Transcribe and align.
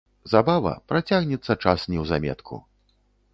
Забава, 0.31 0.71
працягнецца 0.91 1.57
час 1.67 1.85
неўзаметку. 1.93 2.61